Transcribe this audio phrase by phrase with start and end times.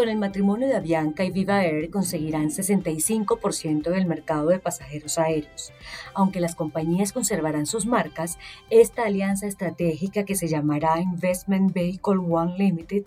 [0.00, 5.74] Con el matrimonio de Avianca y Viva Air conseguirán 65% del mercado de pasajeros aéreos.
[6.14, 8.38] Aunque las compañías conservarán sus marcas,
[8.70, 13.04] esta alianza estratégica que se llamará Investment Vehicle One Limited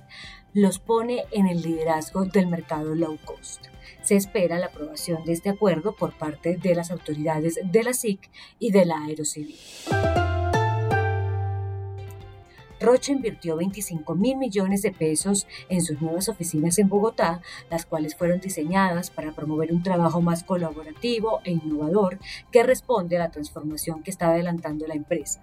[0.53, 3.69] los pone en el liderazgo del mercado low cost.
[4.03, 8.29] Se espera la aprobación de este acuerdo por parte de las autoridades de la SIC
[8.59, 9.57] y de la Aerocivil.
[12.83, 18.13] Roche invirtió 25 mil millones de pesos en sus nuevas oficinas en Bogotá, las cuales
[18.13, 22.19] fueron diseñadas para promover un trabajo más colaborativo e innovador
[22.51, 25.41] que responde a la transformación que está adelantando la empresa.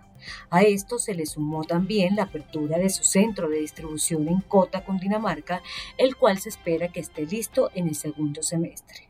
[0.51, 4.85] A esto se le sumó también la apertura de su centro de distribución en Cota,
[5.01, 5.63] Dinamarca,
[5.97, 9.10] el cual se espera que esté listo en el segundo semestre.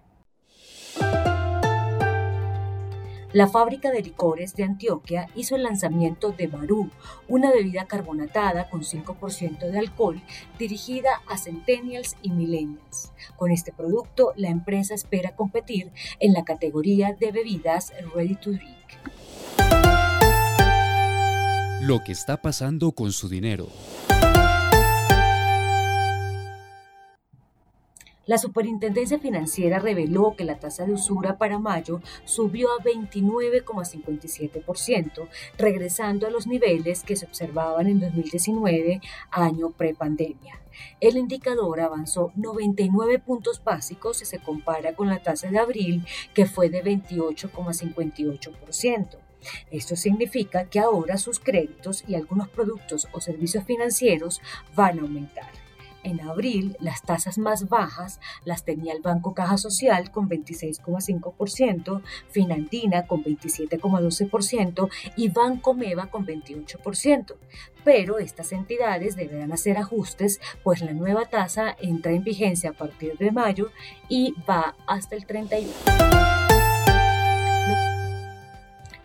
[3.32, 6.90] La fábrica de licores de Antioquia hizo el lanzamiento de Barú,
[7.28, 10.20] una bebida carbonatada con 5% de alcohol
[10.58, 13.12] dirigida a centennials y millennials.
[13.36, 18.74] Con este producto, la empresa espera competir en la categoría de bebidas ready to drink.
[21.82, 23.68] Lo que está pasando con su dinero.
[28.30, 35.28] La Superintendencia Financiera reveló que la tasa de usura para mayo subió a 29,57%,
[35.58, 39.00] regresando a los niveles que se observaban en 2019,
[39.32, 40.62] año prepandemia.
[41.00, 46.46] El indicador avanzó 99 puntos básicos si se compara con la tasa de abril, que
[46.46, 49.18] fue de 28,58%.
[49.72, 54.40] Esto significa que ahora sus créditos y algunos productos o servicios financieros
[54.76, 55.59] van a aumentar.
[56.02, 63.06] En abril, las tasas más bajas las tenía el Banco Caja Social con 26,5%, Finandina
[63.06, 67.34] con 27,12% y Banco Meva con 28%.
[67.84, 73.16] Pero estas entidades deberán hacer ajustes, pues la nueva tasa entra en vigencia a partir
[73.18, 73.70] de mayo
[74.08, 76.39] y va hasta el 31.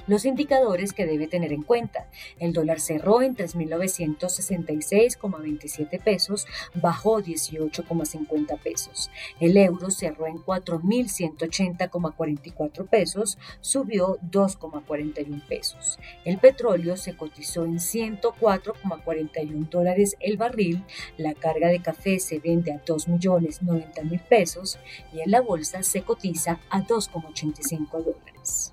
[0.07, 2.07] Los indicadores que debe tener en cuenta.
[2.39, 9.09] El dólar cerró en 3.966,27 pesos, bajó 18,50 pesos.
[9.39, 15.97] El euro cerró en 4.180,44 pesos, subió 2,41 pesos.
[16.23, 20.83] El petróleo se cotizó en 104,41 dólares el barril.
[21.17, 24.77] La carga de café se vende a 2.090.000 pesos
[25.11, 28.71] y en la bolsa se cotiza a 2,85 dólares.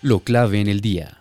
[0.00, 1.18] Lo clave en el día.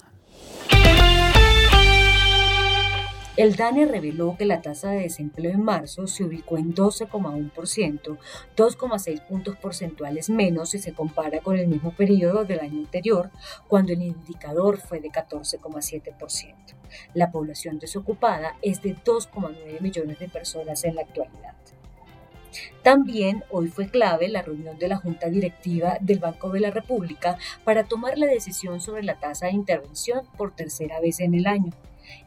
[3.36, 8.18] El DANE reveló que la tasa de desempleo en marzo se ubicó en 12,1%,
[8.56, 13.32] 2,6 puntos porcentuales menos si se compara con el mismo periodo del año anterior,
[13.68, 16.56] cuando el indicador fue de 14,7%.
[17.16, 21.56] La población desocupada es de 2,9 millones de personas en la actualidad.
[22.84, 27.38] También hoy fue clave la reunión de la Junta Directiva del Banco de la República
[27.64, 31.72] para tomar la decisión sobre la tasa de intervención por tercera vez en el año.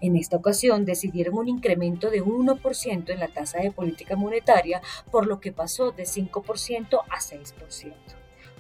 [0.01, 5.27] En esta ocasión decidieron un incremento de 1% en la tasa de política monetaria, por
[5.27, 7.95] lo que pasó de 5% a 6%.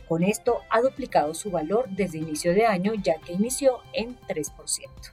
[0.08, 5.12] Con esto ha duplicado su valor desde inicio de año, ya que inició en 3%.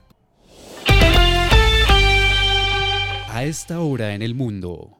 [3.30, 4.98] A esta hora en el mundo.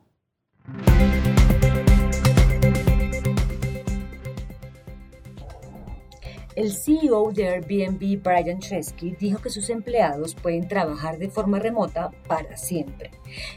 [6.59, 12.11] El CEO de Airbnb, Brian Chesky, dijo que sus empleados pueden trabajar de forma remota
[12.27, 13.13] para siempre.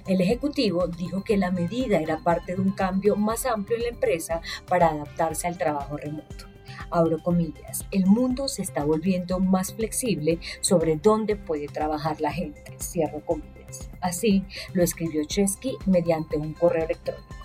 [0.05, 3.89] El ejecutivo dijo que la medida era parte de un cambio más amplio en la
[3.89, 6.45] empresa para adaptarse al trabajo remoto.
[6.91, 12.61] Abro comillas, el mundo se está volviendo más flexible sobre dónde puede trabajar la gente,
[12.79, 13.89] cierro comillas.
[13.99, 14.43] Así
[14.73, 17.41] lo escribió Chesky mediante un correo electrónico.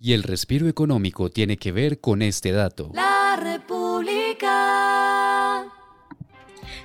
[0.00, 2.90] Y el respiro económico tiene que ver con este dato.
[2.94, 3.07] La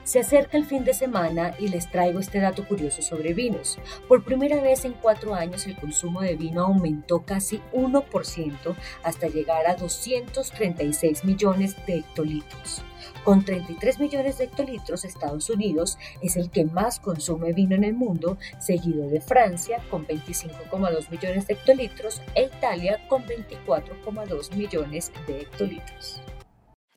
[0.03, 3.79] Se acerca el fin de semana y les traigo este dato curioso sobre vinos.
[4.07, 9.65] Por primera vez en cuatro años el consumo de vino aumentó casi 1% hasta llegar
[9.65, 12.83] a 236 millones de hectolitros.
[13.23, 17.93] Con 33 millones de hectolitros, Estados Unidos es el que más consume vino en el
[17.93, 25.41] mundo, seguido de Francia con 25,2 millones de hectolitros e Italia con 24,2 millones de
[25.41, 26.21] hectolitros.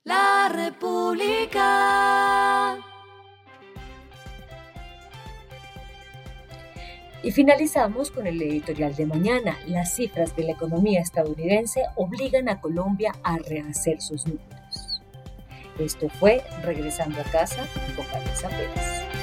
[0.02, 1.66] La República.
[7.22, 9.58] Y finalizamos con el editorial de mañana.
[9.66, 15.02] Las cifras de la economía estadounidense obligan a Colombia a rehacer sus números.
[15.78, 17.66] Esto fue Regresando a casa
[17.96, 19.15] con Vanessa Pérez.